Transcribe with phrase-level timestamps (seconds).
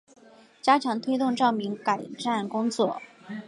[0.63, 2.99] 加强推动照明改善工作